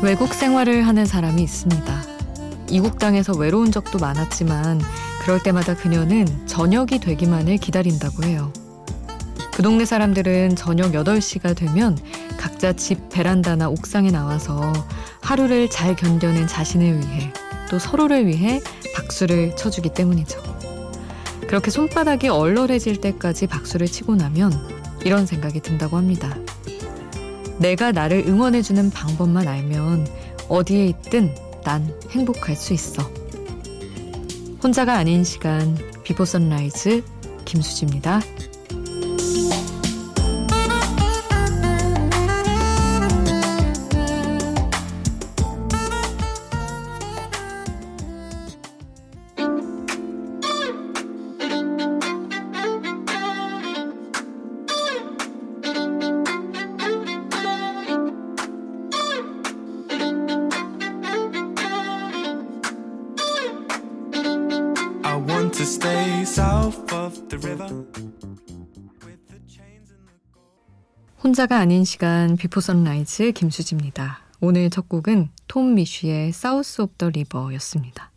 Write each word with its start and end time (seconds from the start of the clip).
외국 0.00 0.32
생활을 0.32 0.86
하는 0.86 1.06
사람이 1.06 1.42
있습니다. 1.42 2.02
이국 2.70 3.00
땅에서 3.00 3.32
외로운 3.32 3.72
적도 3.72 3.98
많았지만 3.98 4.80
그럴 5.22 5.42
때마다 5.42 5.74
그녀는 5.74 6.46
저녁이 6.46 7.00
되기만을 7.00 7.56
기다린다고 7.56 8.22
해요. 8.22 8.52
그 9.52 9.62
동네 9.62 9.84
사람들은 9.84 10.54
저녁 10.54 10.92
8시가 10.92 11.56
되면 11.56 11.98
각자 12.36 12.72
집 12.74 13.08
베란다나 13.08 13.68
옥상에 13.70 14.12
나와서 14.12 14.72
하루를 15.20 15.68
잘 15.68 15.96
견뎌낸 15.96 16.46
자신을 16.46 17.00
위해 17.00 17.32
또 17.68 17.80
서로를 17.80 18.28
위해 18.28 18.60
박수를 18.94 19.56
쳐주기 19.56 19.88
때문이죠. 19.94 20.40
그렇게 21.48 21.72
손바닥이 21.72 22.28
얼얼해질 22.28 23.00
때까지 23.00 23.48
박수를 23.48 23.88
치고 23.88 24.14
나면 24.14 24.52
이런 25.04 25.26
생각이 25.26 25.60
든다고 25.60 25.96
합니다. 25.96 26.36
내가 27.58 27.92
나를 27.92 28.24
응원해주는 28.26 28.90
방법만 28.90 29.48
알면 29.48 30.06
어디에 30.48 30.86
있든 30.86 31.34
난 31.64 31.92
행복할 32.10 32.56
수 32.56 32.72
있어. 32.72 33.02
혼자가 34.62 34.94
아닌 34.94 35.24
시간 35.24 35.76
비포 36.02 36.24
선라이즈 36.24 37.02
김수지입니다. 37.44 38.20
Stay 65.68 66.22
south 66.22 66.94
of 66.94 67.28
the 67.28 67.36
river. 67.44 67.84
혼자가 71.22 71.58
아닌 71.58 71.84
시간 71.84 72.38
비포 72.38 72.62
선라이즈 72.62 73.32
김수지입니다. 73.32 74.20
오늘 74.40 74.70
첫 74.70 74.88
곡은 74.88 75.28
톰 75.46 75.74
미쉬의 75.74 76.32
South 76.32 76.80
of 76.80 76.94
the 76.96 77.10
River였습니다. 77.10 78.10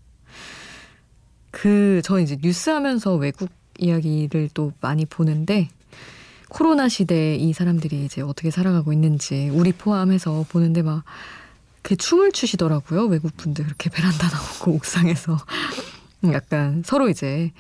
그, 1.52 2.02
저 2.05 2.22
이제 2.22 2.38
뉴스 2.41 2.69
하면서 2.69 3.16
외국 3.16 3.49
이야기를 3.79 4.52
또 4.53 4.72
많이 4.79 5.05
보는데, 5.05 5.69
코로나 6.47 6.88
시대에 6.88 7.35
이 7.35 7.52
사람들이 7.52 8.05
이제 8.05 8.22
어떻게 8.22 8.49
살아가고 8.49 8.94
있는지, 8.94 9.49
우리 9.49 9.73
포함해서 9.73 10.45
보는데 10.47 10.83
막, 10.83 11.03
그 11.81 11.97
춤을 11.97 12.31
추시더라고요. 12.31 13.07
외국 13.07 13.35
분들 13.35 13.66
그렇게 13.66 13.89
베란다 13.89 14.29
나오고 14.29 14.72
옥상에서. 14.75 15.38
약간 16.33 16.83
서로 16.85 17.09
이제 17.09 17.51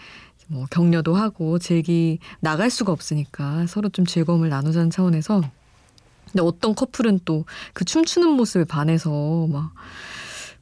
뭐 0.47 0.65
격려도 0.69 1.15
하고 1.15 1.59
즐기 1.59 2.19
나갈 2.39 2.69
수가 2.69 2.91
없으니까 2.91 3.65
서로 3.67 3.89
좀 3.89 4.05
즐거움을 4.05 4.49
나누자는 4.49 4.89
차원에서 4.89 5.41
근데 6.31 6.41
어떤 6.43 6.75
커플은 6.75 7.19
또 7.25 7.45
그 7.73 7.85
춤추는 7.85 8.29
모습에 8.31 8.63
반해서 8.65 9.47
막 9.47 9.73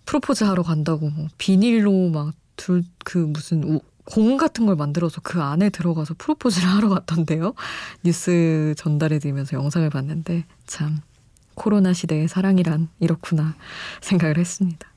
프로포즈 0.05 0.43
하러 0.43 0.63
간다고 0.63 1.09
뭐 1.09 1.27
비닐로 1.37 2.09
막 2.09 2.33
둘 2.59 2.83
그 3.05 3.17
무슨 3.19 3.63
우, 3.63 3.79
공 4.05 4.37
같은 4.37 4.65
걸 4.65 4.75
만들어서 4.75 5.21
그 5.21 5.41
안에 5.41 5.69
들어가서 5.69 6.15
프로포즈를 6.17 6.67
하러 6.67 6.89
갔던데요. 6.89 7.53
뉴스 8.03 8.73
전달해드리면서 8.77 9.55
영상을 9.57 9.89
봤는데 9.89 10.45
참 10.67 10.99
코로나 11.55 11.93
시대의 11.93 12.27
사랑이란 12.27 12.89
이렇구나 12.99 13.55
생각을 14.01 14.37
했습니다. 14.37 14.87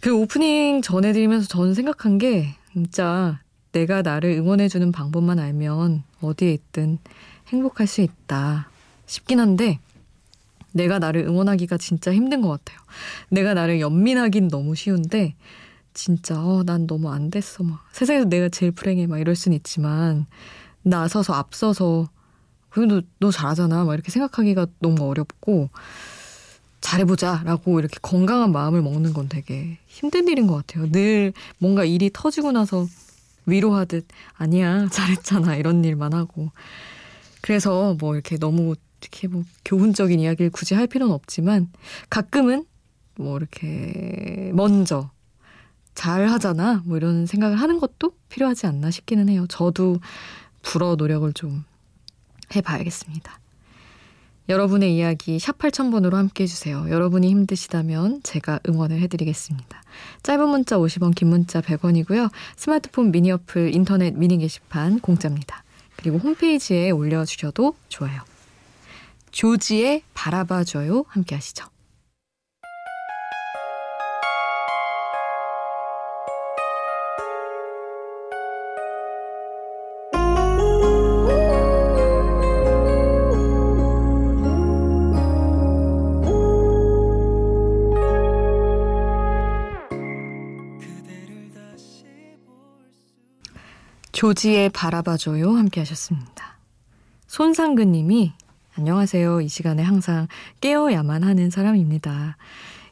그 0.00 0.14
오프닝 0.14 0.82
전해드리면서 0.82 1.48
저는 1.48 1.74
생각한 1.74 2.18
게 2.18 2.54
진짜 2.72 3.40
내가 3.72 4.02
나를 4.02 4.30
응원해주는 4.30 4.92
방법만 4.92 5.38
알면 5.38 6.04
어디에 6.20 6.52
있든 6.52 6.98
행복할 7.48 7.86
수 7.86 8.00
있다 8.00 8.68
싶긴 9.06 9.40
한데 9.40 9.80
내가 10.72 10.98
나를 11.00 11.22
응원하기가 11.22 11.78
진짜 11.78 12.14
힘든 12.14 12.42
것 12.42 12.48
같아요. 12.48 12.78
내가 13.30 13.54
나를 13.54 13.80
연민하긴 13.80 14.48
너무 14.48 14.76
쉬운데 14.76 15.34
진짜 15.94 16.40
어, 16.40 16.62
난 16.64 16.86
너무 16.86 17.10
안 17.10 17.30
됐어. 17.30 17.64
막 17.64 17.84
세상에서 17.90 18.26
내가 18.26 18.48
제일 18.48 18.70
불행해. 18.70 19.06
막 19.08 19.18
이럴 19.18 19.34
순 19.34 19.52
있지만 19.52 20.26
나서서 20.82 21.32
앞서서 21.32 22.08
그래도 22.68 23.00
너 23.18 23.32
잘하잖아. 23.32 23.84
막 23.84 23.94
이렇게 23.94 24.12
생각하기가 24.12 24.66
너무 24.78 25.08
어렵고 25.08 25.70
잘해보자라고 26.80 27.80
이렇게 27.80 27.98
건강한 28.00 28.52
마음을 28.52 28.82
먹는 28.82 29.12
건 29.12 29.28
되게 29.28 29.78
힘든 29.86 30.28
일인 30.28 30.46
것 30.46 30.54
같아요. 30.56 30.90
늘 30.90 31.32
뭔가 31.58 31.84
일이 31.84 32.10
터지고 32.12 32.52
나서 32.52 32.86
위로하듯 33.46 34.06
아니야 34.34 34.88
잘했잖아 34.88 35.56
이런 35.56 35.84
일만 35.84 36.12
하고 36.12 36.50
그래서 37.40 37.96
뭐 37.98 38.14
이렇게 38.14 38.36
너무 38.36 38.74
이렇게 39.00 39.28
뭐 39.28 39.44
교훈적인 39.64 40.20
이야기를 40.20 40.50
굳이 40.50 40.74
할 40.74 40.86
필요는 40.86 41.12
없지만 41.14 41.70
가끔은 42.10 42.64
뭐 43.16 43.36
이렇게 43.36 44.50
먼저 44.54 45.10
잘 45.94 46.28
하잖아 46.28 46.82
뭐 46.84 46.96
이런 46.96 47.26
생각을 47.26 47.56
하는 47.56 47.80
것도 47.80 48.12
필요하지 48.28 48.66
않나 48.66 48.90
싶기는 48.90 49.28
해요. 49.28 49.46
저도 49.48 49.98
불어 50.62 50.94
노력을 50.96 51.32
좀 51.32 51.64
해봐야겠습니다. 52.54 53.40
여러분의 54.48 54.96
이야기 54.96 55.38
샵 55.38 55.58
8000번으로 55.58 56.12
함께 56.14 56.44
해주세요. 56.44 56.86
여러분이 56.88 57.28
힘드시다면 57.28 58.22
제가 58.22 58.60
응원을 58.66 58.98
해드리겠습니다. 59.00 59.82
짧은 60.22 60.48
문자 60.48 60.78
50원, 60.78 61.14
긴 61.14 61.28
문자 61.28 61.60
100원이고요. 61.60 62.30
스마트폰 62.56 63.12
미니 63.12 63.30
어플, 63.30 63.74
인터넷 63.74 64.14
미니 64.14 64.38
게시판 64.38 65.00
공짜입니다. 65.00 65.64
그리고 65.96 66.16
홈페이지에 66.18 66.90
올려주셔도 66.90 67.74
좋아요. 67.88 68.22
조지의 69.32 70.02
바라봐줘요 70.14 71.04
함께 71.08 71.34
하시죠. 71.34 71.66
조지의 94.18 94.70
바라봐줘요 94.70 95.52
함께 95.52 95.80
하셨습니다. 95.82 96.58
손상근 97.28 97.92
님이 97.92 98.32
안녕하세요. 98.74 99.42
이 99.42 99.48
시간에 99.48 99.84
항상 99.84 100.26
깨어야만 100.60 101.22
하는 101.22 101.50
사람입니다. 101.50 102.36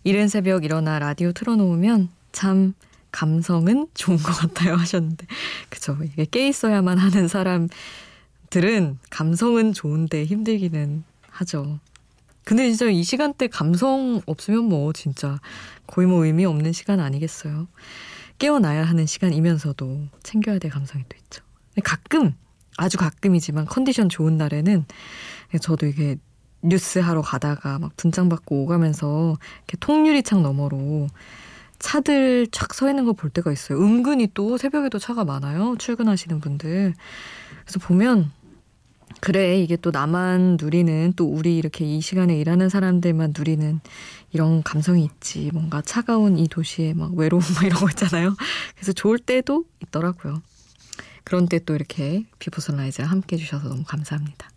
이른 0.05 0.29
새벽 0.29 0.65
일어나 0.65 1.01
라디오 1.01 1.33
틀어놓으면 1.33 2.11
참 2.31 2.75
감성은 3.11 3.89
좋은 3.95 4.19
것 4.19 4.35
같아요 4.35 4.77
하셨는데 4.77 5.27
그죠 5.69 5.99
이게 6.05 6.27
깨 6.27 6.47
있어야만 6.47 6.99
하는 6.99 7.27
사람들은 7.27 9.01
감성은 9.11 9.73
좋은데 9.73 10.27
힘들기는 10.27 11.03
하죠. 11.29 11.81
근데 12.45 12.69
진짜 12.69 12.87
이 12.87 13.03
시간대 13.03 13.49
감성 13.49 14.23
없으면 14.27 14.67
뭐 14.67 14.93
진짜 14.93 15.41
거의 15.89 16.07
뭐 16.07 16.25
의미 16.25 16.45
없는 16.45 16.73
시간 16.73 17.01
아니겠어요. 17.01 17.67
깨어나야 18.39 18.85
하는 18.85 19.07
시간이면서도 19.07 20.09
챙겨야 20.23 20.59
될 20.59 20.71
감성이 20.71 21.05
또 21.09 21.17
있죠. 21.19 21.43
가끔 21.85 22.35
아주 22.77 22.99
가끔이지만 22.99 23.67
컨디션 23.67 24.09
좋은 24.09 24.37
날에는 24.37 24.85
저도 25.61 25.87
이게 25.87 26.17
뉴스 26.63 26.99
하러 26.99 27.23
가다가 27.23 27.79
막 27.79 27.93
분장 27.97 28.29
받고 28.29 28.63
오가면서 28.65 29.37
이렇게 29.59 29.77
통유리창 29.79 30.43
너머로 30.43 31.07
차들 31.79 32.49
쫙서 32.51 32.89
있는 32.89 33.05
거 33.05 33.13
볼 33.13 33.31
때가 33.31 33.53
있어요. 33.53 33.79
은근히 33.81 34.29
또 34.35 34.57
새벽에도 34.57 34.99
차가 34.99 35.25
많아요. 35.25 35.77
출근하시는 35.79 36.41
분들. 36.41 36.95
그래서 37.65 37.79
보면 37.81 38.33
그래 39.21 39.61
이게 39.61 39.77
또 39.77 39.91
나만 39.91 40.59
누리는 40.61 41.15
또 41.17 41.27
우리 41.27 41.57
이렇게 41.57 41.85
이 41.85 42.01
시간에 42.01 42.39
일하는 42.39 42.69
사람들만 42.69 43.33
누리는 43.37 43.81
이런 44.33 44.63
감성이 44.63 45.05
있지. 45.05 45.51
뭔가 45.53 45.81
차가운 45.83 46.39
이 46.39 46.49
도시에 46.49 46.95
막 46.95 47.15
외로움 47.15 47.43
막 47.55 47.65
이런 47.65 47.81
거 47.81 47.89
있잖아요. 47.91 48.35
그래서 48.75 48.93
좋을 48.93 49.19
때도 49.19 49.65
있더라고요. 49.83 50.43
그런 51.25 51.47
때 51.49 51.59
또 51.59 51.75
이렇게 51.75 52.25
비포 52.39 52.61
선라이즈와 52.61 53.09
함께 53.09 53.37
해주셔서 53.37 53.69
너무 53.69 53.83
감사합니다. 53.85 54.49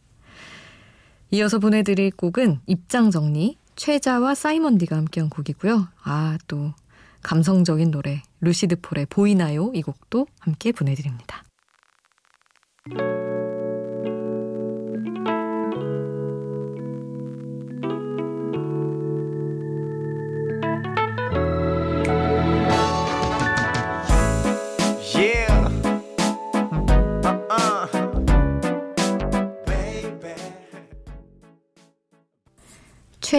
이어서 1.31 1.59
보내드릴 1.59 2.11
곡은 2.11 2.59
입장 2.67 3.11
정리 3.11 3.57
최자와 3.75 4.35
사이먼디가 4.35 4.95
함께한 4.97 5.29
곡이고요. 5.29 5.88
아 6.03 6.38
또 6.47 6.73
감성적인 7.21 7.91
노래 7.91 8.23
루시드 8.41 8.81
폴의 8.81 9.07
보이나요? 9.09 9.71
이 9.73 9.81
곡도 9.81 10.27
함께 10.39 10.71
보내드립니다. 10.71 11.44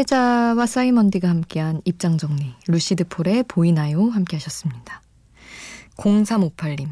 최자와 0.00 0.64
사이먼디가 0.64 1.28
함께한 1.28 1.82
입장 1.84 2.16
정리, 2.16 2.54
루시드 2.68 3.04
폴의 3.08 3.44
보이나요? 3.46 4.08
함께 4.08 4.38
하셨습니다. 4.38 5.02
0358님. 5.98 6.88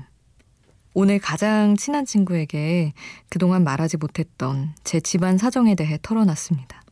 오늘 0.92 1.18
가장 1.18 1.74
친한 1.78 2.04
친구에게 2.04 2.92
그동안 3.30 3.64
말하지 3.64 3.96
못했던 3.96 4.74
제 4.84 5.00
집안 5.00 5.38
사정에 5.38 5.74
대해 5.74 5.98
털어놨습니다. 6.02 6.82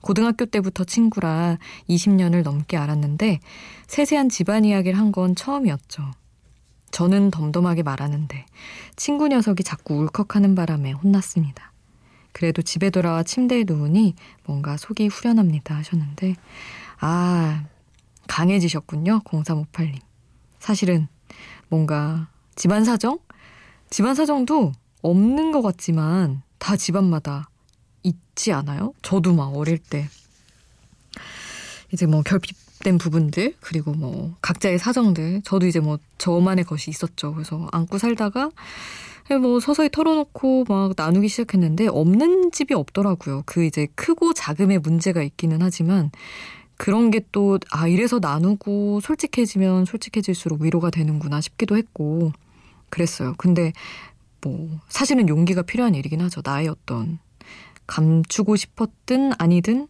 고등학교 0.00 0.46
때부터 0.46 0.84
친구라 0.84 1.58
20년을 1.90 2.42
넘게 2.42 2.78
알았는데 2.78 3.40
세세한 3.86 4.30
집안 4.30 4.64
이야기를 4.64 4.98
한 4.98 5.12
건 5.12 5.34
처음이었죠. 5.34 6.10
저는 6.90 7.30
덤덤하게 7.30 7.82
말하는데 7.82 8.46
친구 8.96 9.28
녀석이 9.28 9.62
자꾸 9.62 9.94
울컥하는 9.94 10.54
바람에 10.54 10.92
혼났습니다. 10.92 11.69
그래도 12.32 12.62
집에 12.62 12.90
돌아와 12.90 13.22
침대에 13.22 13.64
누우니 13.66 14.14
뭔가 14.44 14.76
속이 14.76 15.08
후련합니다 15.08 15.76
하셨는데 15.76 16.36
아 17.00 17.64
강해지셨군요 18.28 19.20
0358님. 19.24 20.00
사실은 20.58 21.08
뭔가 21.68 22.28
집안 22.54 22.84
사정? 22.84 23.18
집안 23.88 24.14
사정도 24.14 24.72
없는 25.02 25.50
것 25.50 25.62
같지만 25.62 26.42
다 26.58 26.76
집안마다 26.76 27.48
있지 28.02 28.52
않아요? 28.52 28.92
저도 29.02 29.34
막 29.34 29.56
어릴 29.56 29.78
때 29.78 30.08
이제 31.92 32.06
뭐 32.06 32.22
결핍된 32.22 32.98
부분들 32.98 33.56
그리고 33.60 33.92
뭐 33.92 34.36
각자의 34.42 34.78
사정들 34.78 35.42
저도 35.42 35.66
이제 35.66 35.80
뭐 35.80 35.98
저만의 36.18 36.64
것이 36.64 36.90
있었죠. 36.90 37.34
그래서 37.34 37.68
안고 37.72 37.98
살다가 37.98 38.50
뭐 39.38 39.60
서서히 39.60 39.88
털어놓고 39.90 40.64
막 40.68 40.92
나누기 40.96 41.28
시작했는데 41.28 41.88
없는 41.88 42.50
집이 42.52 42.74
없더라고요. 42.74 43.42
그 43.46 43.64
이제 43.64 43.86
크고 43.94 44.34
작음의 44.34 44.78
문제가 44.80 45.22
있기는 45.22 45.58
하지만 45.62 46.10
그런 46.76 47.10
게 47.10 47.20
또 47.32 47.58
아 47.70 47.86
이래서 47.88 48.18
나누고 48.20 49.00
솔직해지면 49.00 49.84
솔직해질수록 49.84 50.62
위로가 50.62 50.90
되는구나 50.90 51.40
싶기도 51.40 51.76
했고 51.76 52.32
그랬어요. 52.90 53.34
근데 53.38 53.72
뭐 54.42 54.80
사실은 54.88 55.28
용기가 55.28 55.62
필요한 55.62 55.94
일이긴 55.94 56.20
하죠. 56.22 56.40
나의 56.44 56.68
어떤 56.68 57.18
감추고 57.86 58.56
싶었든 58.56 59.32
아니든 59.38 59.88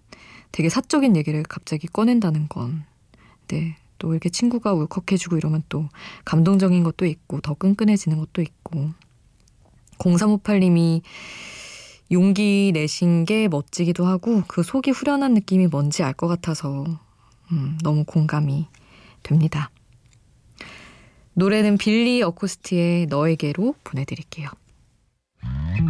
되게 0.53 0.69
사적인 0.69 1.17
얘기를 1.17 1.43
갑자기 1.45 1.87
꺼낸다는 1.87 2.49
건. 2.49 2.85
네. 3.49 3.77
또 3.99 4.13
이렇게 4.13 4.31
친구가 4.31 4.73
울컥해주고 4.75 5.37
이러면 5.37 5.63
또 5.69 5.89
감동적인 6.25 6.83
것도 6.85 7.05
있고 7.07 7.41
더 7.41 7.55
끈끈해지는 7.55 8.19
것도 8.19 8.43
있고. 8.43 8.91
0358님이 10.01 11.03
용기 12.11 12.73
내신 12.75 13.25
게 13.25 13.47
멋지기도 13.49 14.05
하고 14.07 14.43
그 14.49 14.63
속이 14.63 14.91
후련한 14.91 15.35
느낌이 15.35 15.69
뭔지 15.69 16.03
알 16.03 16.13
것 16.15 16.27
같아서 16.27 16.85
음, 17.53 17.79
너무 17.83 18.05
공감이 18.05 18.67
됩니다. 19.23 19.71
노래는 21.35 21.79
빌리 21.79 22.23
어쿠스티의 22.23 23.07
너에게로 23.07 23.75
보내드릴게요. 23.85 24.49
새 25.43 25.81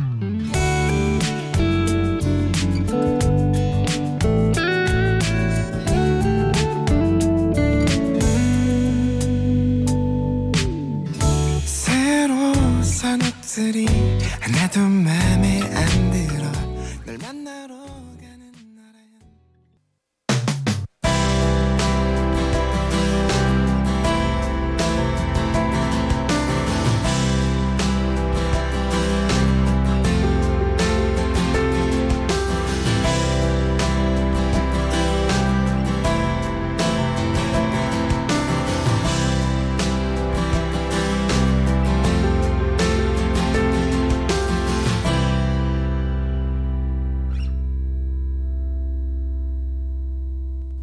하나 14.81 15.20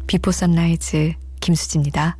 비포 0.08 0.32
선라이즈 0.32 1.12
김수지입니다. 1.38 2.16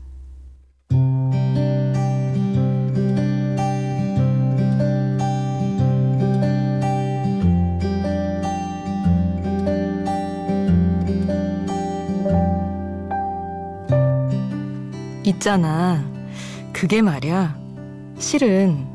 있잖아. 15.24 16.04
그게 16.74 17.00
말야. 17.00 17.58
실은 18.18 18.86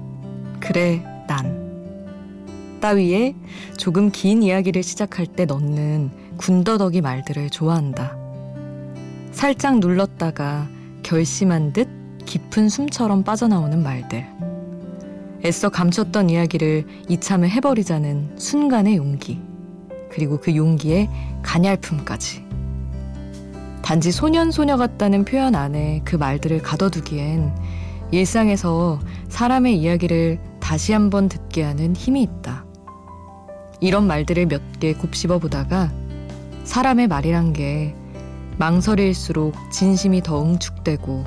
그래 0.59 1.03
난 1.27 2.79
따위에 2.79 3.33
조금 3.75 4.11
긴 4.11 4.43
이야기를 4.43 4.83
시작할 4.83 5.25
때 5.25 5.45
넣는 5.45 6.11
군더더기 6.37 7.01
말들을 7.01 7.49
좋아한다. 7.49 8.22
살짝 9.33 9.79
눌렀다가 9.79 10.69
결심한 11.01 11.73
듯 11.73 11.89
깊은 12.25 12.69
숨처럼 12.69 13.23
빠져나오는 13.23 13.81
말들. 13.83 14.25
애써 15.43 15.69
감췄던 15.69 16.29
이야기를 16.29 16.85
이참에 17.09 17.49
해버리자는 17.49 18.37
순간의 18.37 18.95
용기. 18.95 19.41
그리고 20.09 20.39
그 20.39 20.55
용기의 20.55 21.09
가냘픔까지. 21.41 22.43
단지 23.81 24.11
소년 24.13 24.51
소녀 24.51 24.77
같다는 24.77 25.25
표현 25.25 25.55
안에 25.55 26.01
그 26.05 26.15
말들을 26.15 26.61
가둬두기엔 26.61 27.53
일상에서 28.11 28.99
사람의 29.27 29.77
이야기를 29.77 30.39
다시 30.61 30.93
한번 30.93 31.27
듣게 31.27 31.63
하는 31.63 31.93
힘이 31.95 32.21
있다. 32.21 32.65
이런 33.81 34.07
말들을 34.07 34.45
몇 34.45 34.61
개 34.79 34.93
곱씹어 34.93 35.39
보다가 35.39 35.91
사람의 36.63 37.07
말이란 37.07 37.51
게 37.53 37.95
망설일수록 38.57 39.55
진심이 39.71 40.21
더 40.21 40.43
응축되고 40.43 41.23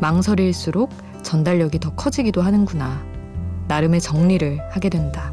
망설일수록 0.00 0.90
전달력이 1.22 1.80
더 1.80 1.94
커지기도 1.94 2.42
하는구나. 2.42 3.04
나름의 3.68 4.00
정리를 4.00 4.60
하게 4.70 4.88
된다. 4.88 5.32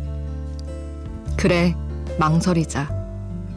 그래, 1.38 1.76
망설이자. 2.20 2.90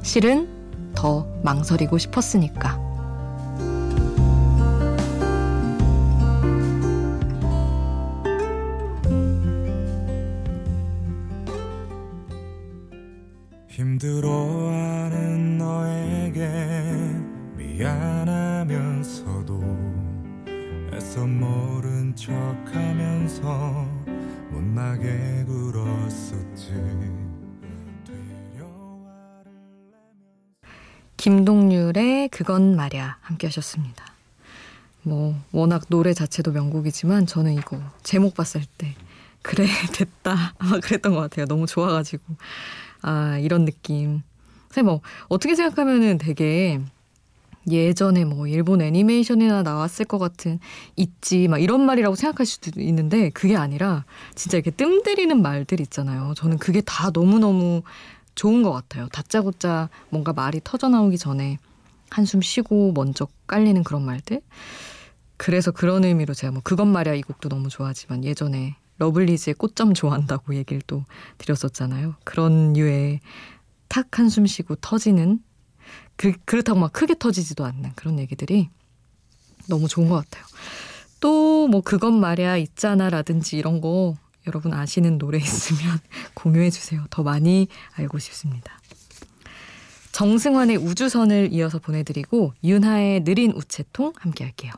실은 0.02 0.92
더 0.95 1.26
망설이고 1.42 1.99
싶었으니까. 1.99 2.85
힘들어 13.68 14.55
김동률의 31.26 32.28
그건 32.28 32.76
말야 32.76 33.16
함께 33.21 33.49
하셨습니다. 33.49 34.04
뭐 35.02 35.35
워낙 35.50 35.87
노래 35.88 36.14
자체도 36.14 36.52
명곡이지만 36.52 37.26
저는 37.26 37.54
이거 37.54 37.80
제목 38.04 38.37
봤을 38.37 38.62
때 38.78 38.95
그래 39.42 39.66
됐다 39.92 40.54
아마 40.56 40.78
그랬던 40.78 41.12
것 41.14 41.18
같아요. 41.23 41.47
너무 41.47 41.66
좋아가지고 41.66 42.23
아 43.02 43.38
이런 43.38 43.64
느낌. 43.64 44.23
사실 44.68 44.85
뭐 44.85 45.00
어떻게 45.26 45.56
생각하면은 45.56 46.18
되게 46.18 46.80
예전에 47.68 48.25
뭐 48.25 48.47
일본 48.47 48.80
애니메이션이나 48.80 49.64
나왔을 49.64 50.04
것 50.04 50.18
같은 50.18 50.61
있지 50.95 51.49
막 51.49 51.59
이런 51.59 51.85
말이라고 51.87 52.14
생각할 52.14 52.47
수도 52.47 52.80
있는데 52.80 53.30
그게 53.30 53.56
아니라 53.56 54.04
진짜 54.37 54.59
이렇게 54.59 54.71
뜸 54.71 55.02
들이는 55.02 55.42
말들 55.42 55.80
있잖아요. 55.80 56.35
저는 56.37 56.59
그게 56.59 56.83
다 56.83 57.11
너무너무 57.12 57.83
좋은 58.37 58.62
것 58.62 58.71
같아요. 58.71 59.09
다짜고짜 59.09 59.88
뭔가 60.11 60.33
말이 60.33 60.61
터져 60.62 60.88
나오기 60.88 61.19
전에 61.19 61.59
한숨 62.11 62.40
쉬고 62.40 62.93
먼저 62.93 63.26
깔리는 63.49 63.83
그런 63.83 64.05
말들. 64.05 64.40
그래서 65.37 65.73
그런 65.73 66.05
의미로 66.05 66.33
제가 66.33 66.52
뭐 66.52 66.62
그것 66.62 66.85
말이야 66.87 67.14
이 67.14 67.23
곡도 67.23 67.49
너무 67.49 67.69
좋아하지만 67.69 68.25
예전에 68.25 68.76
러블리즈의 68.99 69.55
꽃점 69.55 69.93
좋아한다고 69.95 70.55
얘기를 70.55 70.81
또 70.87 71.05
드렸었잖아요. 71.38 72.14
그런 72.25 72.73
류의 72.75 73.21
탁 73.88 74.19
한숨 74.19 74.47
쉬고 74.47 74.76
터지는 74.76 75.40
그, 76.16 76.33
그렇다고 76.45 76.78
막 76.78 76.93
크게 76.93 77.16
터지지도 77.19 77.64
않는 77.64 77.93
그런 77.97 78.19
얘기들이 78.19 78.71
너무 79.69 79.88
좋은 79.88 80.09
것 80.09 80.16
같아요. 80.25 80.45
또 81.21 81.57
뭐 81.69 81.81
그것 81.81 82.12
말이야 82.12 82.57
있잖아 82.59 83.11
라든지 83.11 83.57
이런 83.57 83.81
거 83.81 84.14
여러분 84.47 84.73
아시는 84.73 85.19
노래 85.19 85.38
있으면 85.38 85.99
공유해 86.35 86.71
주세요. 86.71 87.05
더 87.11 87.23
많이 87.23 87.69
알고 87.95 88.19
싶습니다. 88.19 88.81
정승환의 90.12 90.79
우주선을 90.79 91.53
이어서 91.53 91.79
보내드리고 91.79 92.55
윤하의 92.65 93.25
느린 93.25 93.53
우체통 93.53 94.15
함께 94.17 94.45
할게요. 94.45 94.73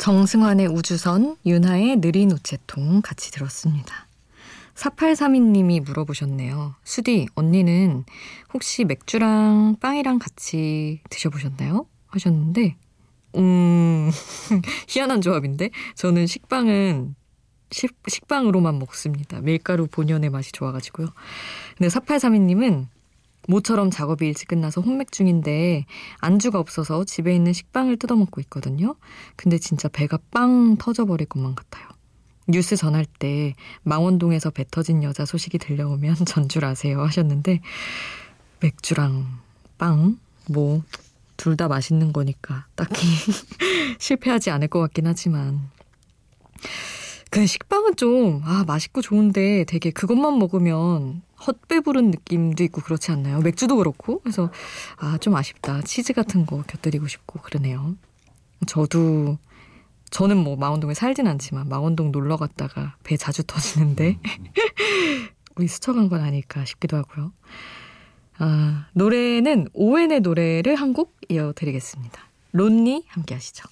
정승환의 0.00 0.66
우주선, 0.68 1.36
윤하의 1.44 1.96
느린 2.00 2.30
우체통 2.32 3.02
같이 3.02 3.30
들었습니다. 3.30 4.06
4832님이 4.74 5.84
물어보셨네요. 5.84 6.74
수디, 6.84 7.26
언니는 7.34 8.04
혹시 8.54 8.86
맥주랑 8.86 9.76
빵이랑 9.78 10.18
같이 10.18 11.02
드셔보셨나요? 11.10 11.84
하셨는데, 12.06 12.76
음, 13.36 14.10
희한한 14.88 15.20
조합인데? 15.20 15.68
저는 15.96 16.26
식빵은 16.26 17.14
식, 17.70 17.94
식빵으로만 18.08 18.78
먹습니다. 18.78 19.42
밀가루 19.42 19.86
본연의 19.86 20.30
맛이 20.30 20.50
좋아가지고요. 20.52 21.08
근데 21.76 21.88
4832님은 21.88 22.86
모처럼 23.48 23.90
작업이 23.90 24.26
일찍 24.26 24.48
끝나서 24.48 24.80
혼맥 24.80 25.12
중인데 25.12 25.86
안주가 26.18 26.58
없어서 26.58 27.04
집에 27.04 27.34
있는 27.34 27.52
식빵을 27.52 27.96
뜯어먹고 27.98 28.40
있거든요. 28.42 28.96
근데 29.36 29.58
진짜 29.58 29.88
배가 29.88 30.18
빵 30.30 30.76
터져버릴 30.76 31.26
것만 31.26 31.54
같아요. 31.54 31.88
뉴스 32.48 32.76
전할 32.76 33.04
때 33.04 33.54
망원동에서 33.82 34.50
배 34.50 34.64
터진 34.70 35.02
여자 35.02 35.24
소식이 35.24 35.58
들려오면 35.58 36.16
전줄 36.26 36.64
아세요 36.64 37.02
하셨는데 37.02 37.60
맥주랑 38.60 39.26
빵 39.78 40.18
뭐 40.48 40.82
둘 41.40 41.56
다 41.56 41.68
맛있는 41.68 42.12
거니까 42.12 42.66
딱히 42.74 43.06
실패하지 43.98 44.50
않을 44.50 44.68
것 44.68 44.78
같긴 44.80 45.06
하지만 45.06 45.70
그 47.30 47.46
식빵은 47.46 47.96
좀, 47.96 48.42
아, 48.44 48.64
맛있고 48.66 49.00
좋은데 49.00 49.64
되게 49.64 49.90
그것만 49.90 50.38
먹으면 50.38 51.22
헛배부른 51.46 52.10
느낌도 52.10 52.62
있고 52.64 52.80
그렇지 52.82 53.10
않나요? 53.12 53.40
맥주도 53.40 53.76
그렇고. 53.76 54.20
그래서, 54.20 54.50
아, 54.98 55.18
좀 55.18 55.34
아쉽다. 55.36 55.82
치즈 55.82 56.12
같은 56.12 56.46
거 56.46 56.62
곁들이고 56.66 57.06
싶고 57.08 57.40
그러네요. 57.40 57.96
저도, 58.66 59.38
저는 60.10 60.36
뭐 60.36 60.56
망원동에 60.56 60.94
살진 60.94 61.26
않지만 61.26 61.68
망원동 61.68 62.12
놀러 62.12 62.36
갔다가 62.36 62.96
배 63.04 63.16
자주 63.16 63.42
터지는데, 63.44 64.18
우리 65.56 65.68
스쳐간 65.68 66.08
건 66.08 66.20
아닐까 66.22 66.64
싶기도 66.64 66.96
하고요. 66.96 67.32
아, 68.38 68.86
노래는 68.94 69.68
오웬의 69.74 70.20
노래를 70.20 70.74
한 70.76 70.92
곡 70.92 71.16
이어드리겠습니다. 71.28 72.20
론니 72.52 73.04
함께 73.08 73.34
하시죠. 73.34 73.68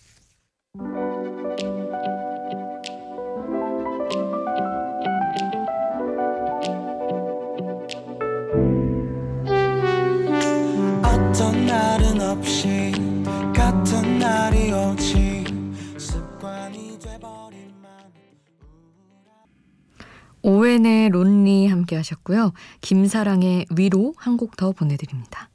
오웬의 20.42 21.10
론리 21.10 21.66
함께 21.66 21.96
하셨고요. 21.96 22.52
김사랑의 22.80 23.66
위로 23.76 24.14
한 24.16 24.36
곡 24.36 24.56
더 24.56 24.72
보내드립니다. 24.72 25.50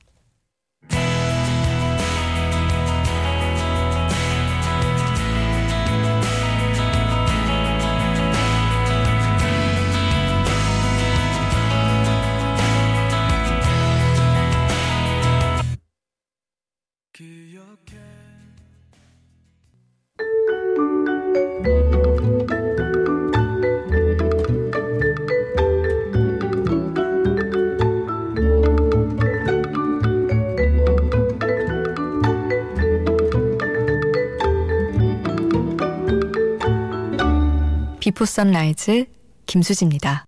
비포 38.23 38.25
선라이즈 38.25 39.05
김수지입니다. 39.45 40.25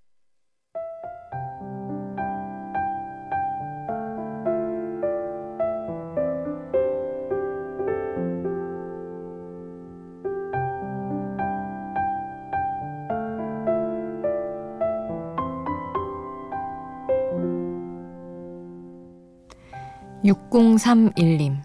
(6031님) 20.25 21.61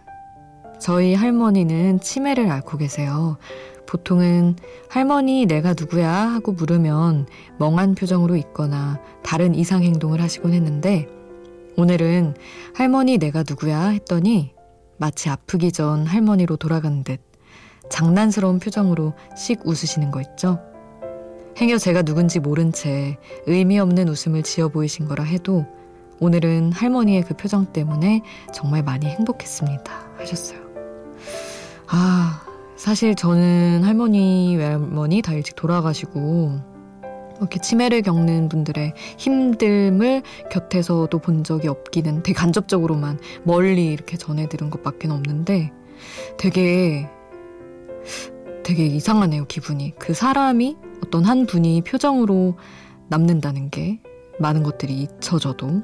저희 0.78 1.14
할머니는 1.14 1.98
치매를 2.00 2.50
앓고 2.50 2.78
계세요. 2.78 3.36
보통은 3.90 4.54
할머니 4.88 5.46
내가 5.46 5.74
누구야 5.76 6.12
하고 6.12 6.52
물으면 6.52 7.26
멍한 7.58 7.96
표정으로 7.96 8.36
있거나 8.36 9.00
다른 9.24 9.52
이상 9.54 9.82
행동을 9.82 10.20
하시곤 10.20 10.52
했는데 10.52 11.08
오늘은 11.76 12.36
할머니 12.72 13.18
내가 13.18 13.42
누구야 13.48 13.88
했더니 13.88 14.54
마치 14.96 15.28
아프기 15.28 15.72
전 15.72 16.06
할머니로 16.06 16.56
돌아간 16.56 17.02
듯 17.02 17.20
장난스러운 17.90 18.60
표정으로 18.60 19.14
씩 19.36 19.66
웃으시는 19.66 20.12
거 20.12 20.20
있죠? 20.20 20.60
행여 21.56 21.78
제가 21.78 22.02
누군지 22.02 22.38
모른 22.38 22.70
채 22.70 23.18
의미 23.46 23.80
없는 23.80 24.08
웃음을 24.08 24.44
지어 24.44 24.68
보이신 24.68 25.08
거라 25.08 25.24
해도 25.24 25.66
오늘은 26.20 26.72
할머니의 26.72 27.22
그 27.22 27.34
표정 27.34 27.66
때문에 27.72 28.22
정말 28.54 28.84
많이 28.84 29.06
행복했습니다. 29.06 30.10
하셨어요. 30.18 30.60
아, 31.88 32.42
사실 32.80 33.14
저는 33.14 33.84
할머니, 33.84 34.56
외할머니 34.56 35.20
다 35.20 35.34
일찍 35.34 35.54
돌아가시고 35.54 36.58
이렇게 37.36 37.60
치매를 37.60 38.00
겪는 38.00 38.48
분들의 38.48 38.94
힘듦을 39.18 40.22
곁에서도 40.50 41.18
본 41.18 41.44
적이 41.44 41.68
없기는 41.68 42.22
되게 42.22 42.32
간접적으로만 42.32 43.18
멀리 43.44 43.92
이렇게 43.92 44.16
전해 44.16 44.48
들은 44.48 44.70
것밖에 44.70 45.08
없는데 45.08 45.70
되게 46.38 47.06
되게 48.64 48.86
이상하네요 48.86 49.44
기분이. 49.44 49.92
그 49.98 50.14
사람이 50.14 50.78
어떤 51.04 51.24
한 51.24 51.44
분이 51.44 51.82
표정으로 51.82 52.56
남는다는 53.08 53.68
게 53.68 54.00
많은 54.38 54.62
것들이 54.62 55.02
잊혀져도 55.02 55.82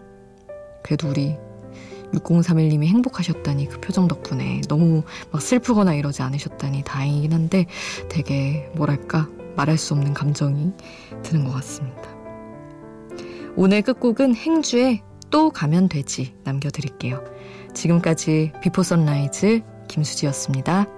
그래도 0.82 1.10
우리 1.10 1.36
6031님이 2.20 2.86
행복하셨다니 2.86 3.68
그 3.68 3.80
표정 3.80 4.08
덕분에 4.08 4.62
너무 4.68 5.02
막 5.30 5.42
슬프거나 5.42 5.94
이러지 5.94 6.22
않으셨다니 6.22 6.82
다행이긴 6.84 7.32
한데 7.32 7.66
되게 8.08 8.70
뭐랄까 8.74 9.28
말할 9.56 9.78
수 9.78 9.94
없는 9.94 10.14
감정이 10.14 10.72
드는 11.22 11.44
것 11.44 11.52
같습니다. 11.54 12.02
오늘 13.56 13.82
끝곡은 13.82 14.34
행주의 14.36 15.02
또 15.30 15.50
가면 15.50 15.88
되지 15.88 16.34
남겨드릴게요. 16.44 17.24
지금까지 17.74 18.52
비포 18.62 18.82
선라이즈 18.82 19.62
김수지였습니다. 19.88 20.95